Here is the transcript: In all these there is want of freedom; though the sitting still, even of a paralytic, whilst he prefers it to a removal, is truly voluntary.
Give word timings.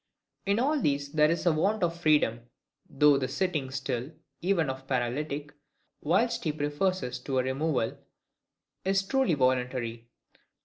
In 0.47 0.57
all 0.57 0.79
these 0.81 1.11
there 1.11 1.29
is 1.29 1.45
want 1.45 1.83
of 1.83 1.95
freedom; 1.95 2.39
though 2.89 3.17
the 3.19 3.27
sitting 3.27 3.69
still, 3.69 4.11
even 4.41 4.67
of 4.67 4.79
a 4.79 4.85
paralytic, 4.85 5.53
whilst 6.01 6.43
he 6.43 6.51
prefers 6.51 7.03
it 7.03 7.19
to 7.25 7.37
a 7.37 7.43
removal, 7.43 7.99
is 8.83 9.03
truly 9.03 9.35
voluntary. 9.35 10.07